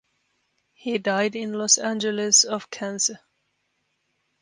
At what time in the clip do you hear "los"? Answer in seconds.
1.53-1.77